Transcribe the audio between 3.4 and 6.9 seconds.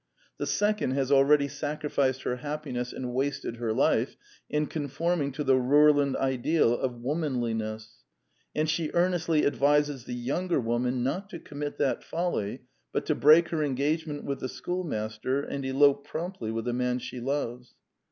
her life in conforming to the Rorlund ideal